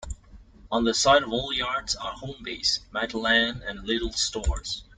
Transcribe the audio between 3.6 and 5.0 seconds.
and Lidl stores.